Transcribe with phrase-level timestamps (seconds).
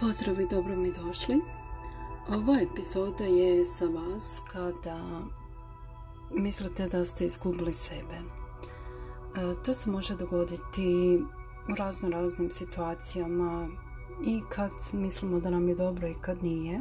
[0.00, 1.40] Pozdrav i dobro mi došli.
[2.28, 5.22] Ova epizoda je za vas kada
[6.30, 8.14] mislite da ste izgubili sebe.
[8.14, 11.18] E, to se može dogoditi
[11.72, 13.68] u razno raznim situacijama
[14.26, 16.80] i kad mislimo da nam je dobro i kad nije.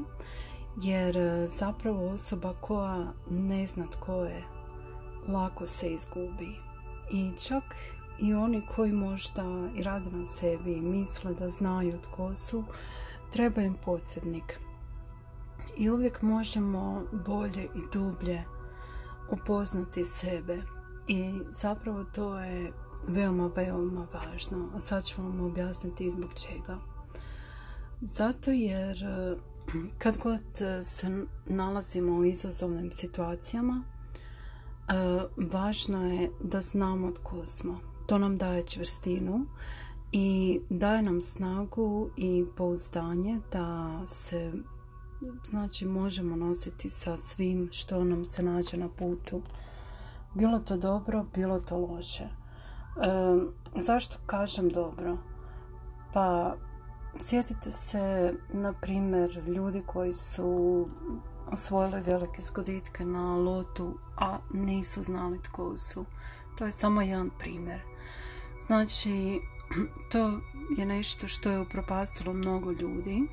[0.82, 4.44] Jer e, zapravo osoba koja ne zna tko je,
[5.28, 6.56] lako se izgubi.
[7.12, 7.64] I čak
[8.20, 9.44] i oni koji možda
[9.76, 12.64] i rade na sebi i misle da znaju tko su,
[13.36, 14.60] treba im podsjednik.
[15.78, 18.44] I uvijek možemo bolje i dublje
[19.32, 20.62] upoznati sebe.
[21.08, 22.72] I zapravo to je
[23.08, 24.70] veoma, veoma važno.
[24.76, 26.78] A sad ću vam objasniti zbog čega.
[28.02, 29.38] Zato jer eh,
[29.98, 30.44] kad god
[30.84, 34.94] se nalazimo u izazovnim situacijama, eh,
[35.38, 37.80] važno je da znamo tko smo.
[38.08, 39.46] To nam daje čvrstinu
[40.18, 44.54] i daje nam snagu i pouzdanje da se
[45.44, 49.42] znači možemo nositi sa svim što nam se nađe na putu.
[50.34, 52.24] Bilo to dobro, bilo to loše.
[52.24, 52.30] E,
[53.76, 55.18] zašto kažem dobro?
[56.14, 56.56] Pa
[57.20, 60.88] sjetite se, na primjer, ljudi koji su
[61.52, 66.06] osvojili velike zgoditke na lotu, a nisu znali tko su.
[66.58, 67.82] To je samo jedan primjer.
[68.68, 69.40] Znači,
[70.12, 70.40] to
[70.78, 73.24] je nešto što je upropastilo mnogo ljudi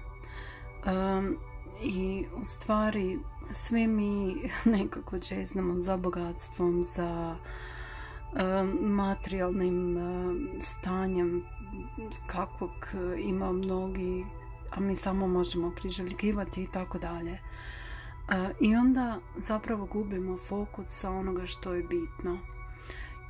[1.83, 3.19] i u stvari
[3.51, 4.37] svi mi
[4.77, 7.37] nekako čeznamo za bogatstvom, za
[8.81, 9.99] materijalnim
[10.61, 11.45] stanjem
[12.27, 12.71] kakvog
[13.19, 14.27] ima mnogi,
[14.71, 17.39] a mi samo možemo priželjkivati i tako dalje.
[18.61, 22.39] I onda zapravo gubimo fokus sa onoga što je bitno.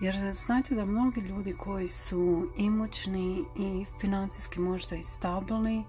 [0.01, 5.85] Jer znajte da mnogi ljudi koji su imućni i financijski možda i stabilni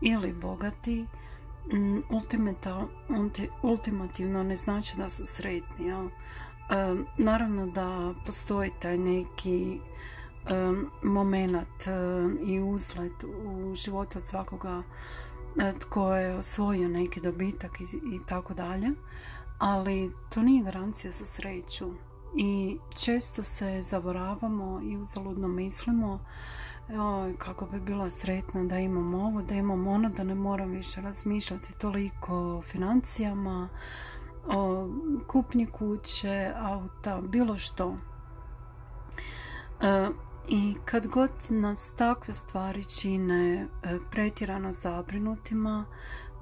[0.00, 1.06] ili bogati,
[1.72, 1.98] mm,
[3.62, 5.86] ultimativno ne znači da su sretni.
[5.86, 6.08] Jel?
[7.18, 9.80] naravno da postoji taj neki
[11.02, 11.86] moment
[12.46, 14.82] i uzlet u životu od svakoga
[15.60, 18.90] e, tko je osvojio neki dobitak i tako dalje,
[19.58, 21.90] ali to nije garancija za sreću
[22.36, 26.20] i često se zaboravamo i uzaludno mislimo
[26.88, 31.00] Oj, kako bi bila sretna da imam ovo, da imam ono, da ne moram više
[31.00, 33.68] razmišljati toliko o financijama,
[34.46, 34.88] o
[35.26, 37.96] kupnji kuće, auta, bilo što.
[39.80, 40.08] E,
[40.48, 45.84] I kad god nas takve stvari čine e, pretjerano zabrinutima,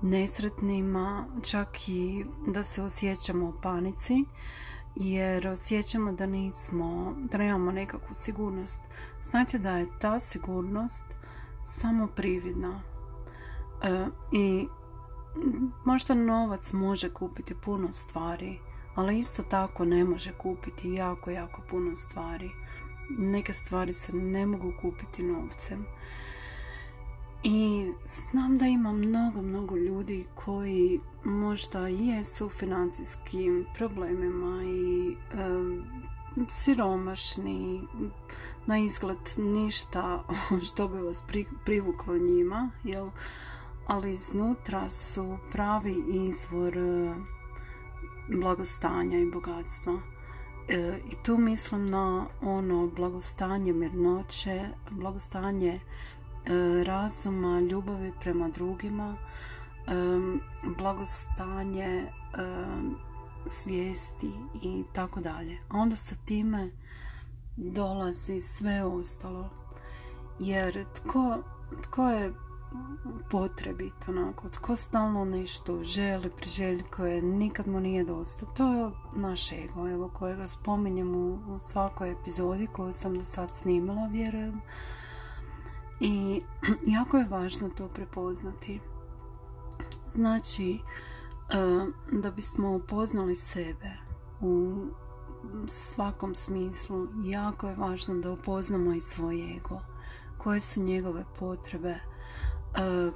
[0.03, 4.25] nesretnima, čak i da se osjećamo u panici,
[4.95, 8.81] jer osjećamo da nismo, da nemamo nekakvu sigurnost.
[9.23, 11.07] Znajte da je ta sigurnost
[11.65, 12.83] samo prividna.
[13.83, 14.69] E, I
[15.85, 18.59] možda novac može kupiti puno stvari,
[18.95, 22.51] ali isto tako ne može kupiti jako, jako puno stvari.
[23.19, 25.87] Neke stvari se ne mogu kupiti novcem.
[27.43, 35.17] I znam da ima mnogo, mnogo ljudi koji možda jesu u financijskim problemima i
[36.49, 37.83] siromašni,
[38.67, 40.25] na izgled ništa
[40.67, 41.25] što bi vas
[41.65, 43.09] privuklo njima, jel?
[43.87, 47.15] ali iznutra su pravi izvor e,
[48.29, 49.99] blagostanja i bogatstva.
[50.69, 55.81] E, I tu mislim na ono blagostanje mirnoće, blagostanje
[56.85, 59.93] razuma, ljubavi prema drugima, e,
[60.79, 62.11] blagostanje, e,
[63.47, 64.31] svijesti
[64.63, 65.59] i tako dalje.
[65.69, 66.71] A onda sa time
[67.57, 69.51] dolazi sve ostalo.
[70.39, 71.39] Jer tko,
[71.83, 72.33] tko je
[73.31, 78.47] potrebit, onako, tko stalno nešto želi, priželjkuje, nikad mu nije dosta.
[78.47, 83.55] To je naš ego, evo, kojega spominjem u, u svakoj epizodi koju sam do sad
[83.55, 84.61] snimala, vjerujem.
[86.01, 86.43] I
[86.97, 88.81] jako je važno to prepoznati.
[90.11, 90.81] Znači, e,
[92.13, 93.91] da bismo upoznali sebe
[94.41, 94.85] u
[95.67, 99.81] svakom smislu, jako je važno da upoznamo i svoj ego.
[100.39, 102.01] Koje su njegove potrebe, e,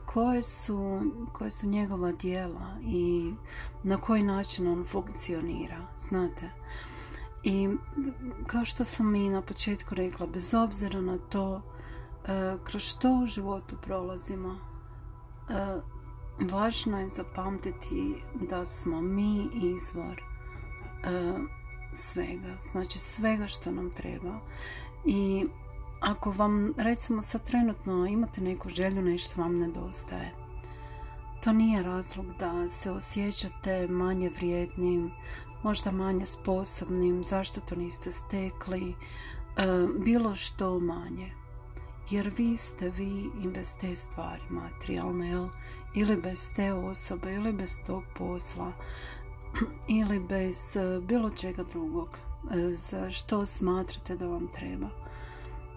[0.06, 1.00] koje su,
[1.32, 3.34] koje su njegova dijela i
[3.82, 6.50] na koji način on funkcionira, znate.
[7.42, 7.68] I
[8.46, 11.62] kao što sam i na početku rekla, bez obzira na to
[12.64, 14.58] kroz što u životu prolazimo,
[15.50, 15.80] e,
[16.40, 18.14] važno je zapamtiti
[18.48, 21.34] da smo mi izvor e,
[21.92, 24.40] svega, znači svega što nam treba.
[25.04, 25.46] I
[26.00, 30.34] ako vam recimo sad trenutno imate neku želju, nešto vam nedostaje,
[31.44, 35.10] to nije razlog da se osjećate manje vrijednim,
[35.62, 38.94] možda manje sposobnim, zašto to niste stekli, e,
[39.98, 41.43] bilo što manje.
[42.10, 45.48] Jer vi ste vi i bez te stvari materijalne,
[45.94, 48.72] ili bez te osobe, ili bez tog posla,
[50.00, 52.08] ili bez e, bilo čega drugog
[52.52, 54.88] e, za što smatrate da vam treba.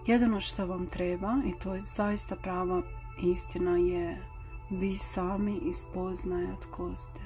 [0.06, 2.82] Jedino što vam treba, i to je zaista prava
[3.22, 4.22] istina, je
[4.70, 7.20] vi sami ispoznaje tko ste.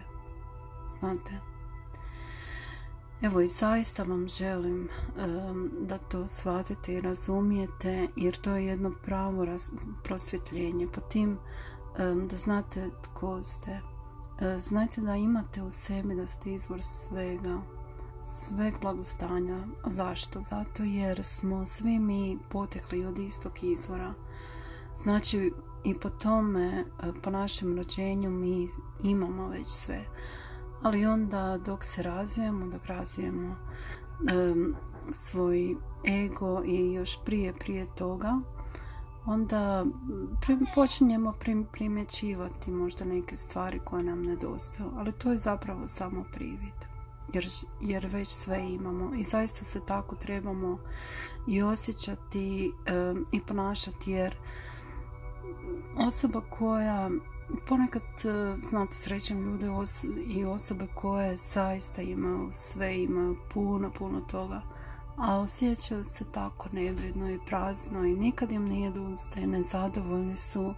[0.91, 1.52] Znate?
[3.23, 4.89] Evo i zaista vam želim
[5.81, 9.47] da to shvatite i razumijete jer to je jedno pravo
[10.05, 10.89] prosvjetljenje.
[10.95, 11.39] Po tim
[12.29, 13.81] da znate tko ste.
[14.41, 17.61] E, znajte da imate u sebi da ste izvor svega,
[18.23, 19.67] sveg blagostanja.
[19.87, 20.41] Zašto?
[20.41, 24.15] Zato jer smo svi mi potekli od istog izvora.
[24.97, 25.53] Znači
[25.85, 28.69] i po tome, e, po našem rođenju mi
[29.03, 30.05] imamo već sve.
[30.83, 33.57] Ali onda dok se razvijemo, dok razvijemo
[35.11, 35.77] svoj
[36.09, 38.41] ego i još prije prije toga,
[39.27, 39.85] onda
[40.75, 41.35] počinjemo
[41.73, 46.93] primjećivati možda neke stvari koje nam nedostaju, ali to je zapravo samo privid.
[47.33, 47.49] Jer,
[47.81, 50.79] jer već sve imamo i zaista se tako trebamo
[51.49, 52.73] i osjećati
[53.33, 54.37] i ponašati jer
[56.07, 57.11] osoba koja
[57.69, 58.03] ponekad
[58.63, 59.67] znate srećem ljude
[60.27, 64.63] i osobe koje zaista imaju sve imaju puno puno toga
[65.17, 70.75] a osjećaju se tako nevredno i prazno i nikad im nije dosta nezadovoljni su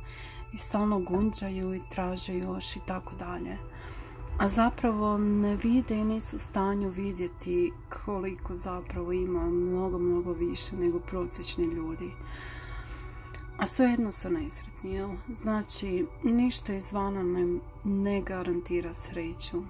[0.53, 3.59] i stalno gunđaju i traže još i tako dalje.
[4.39, 7.73] A zapravo ne vide i nisu u stanju vidjeti
[8.05, 12.11] koliko zapravo ima mnogo, mnogo više nego prosječni ljudi.
[13.59, 15.11] A svejedno su nesretni, jel?
[15.35, 19.63] Znači, ništa izvana ne, ne garantira sreću.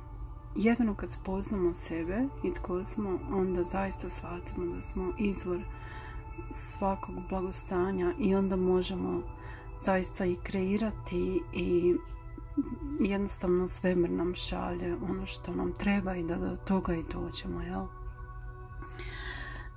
[0.56, 5.60] Jedino kad spoznamo sebe i tko smo, onda zaista shvatimo da smo izvor
[6.50, 9.22] svakog blagostanja i onda možemo
[9.80, 11.94] zaista i kreirati i
[13.00, 17.86] jednostavno svemir nam šalje ono što nam treba i da do toga i dođemo, jel?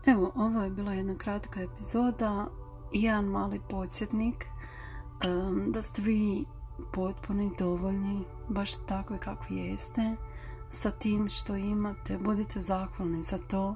[0.06, 2.48] Evo, ovo je bila jedna kratka epizoda
[2.92, 4.46] jedan mali podsjetnik
[5.68, 6.46] da ste vi
[6.94, 10.16] potpuni, dovoljni, baš takvi kakvi jeste
[10.70, 12.18] sa tim što imate.
[12.18, 13.76] Budite zahvalni za to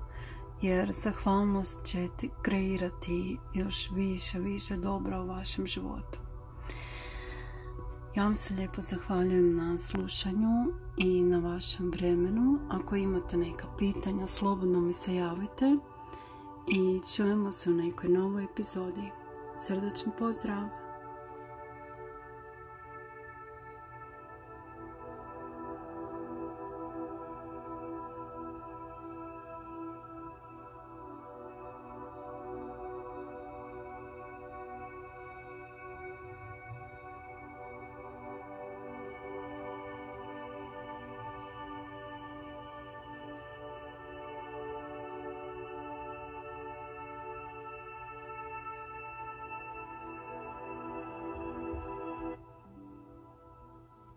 [0.62, 6.20] jer zahvalnost će ti kreirati još više, više dobra u vašem životu.
[8.16, 12.60] Ja vam se lijepo zahvaljujem na slušanju i na vašem vremenu.
[12.70, 15.78] Ako imate neka pitanja, slobodno mi se javite
[16.68, 19.12] i čujemo se u nekoj novoj epizodi.
[19.58, 20.81] Srdačan pozdrav!